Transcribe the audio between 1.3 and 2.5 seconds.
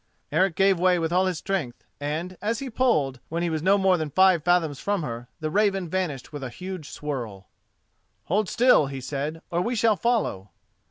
strength, and,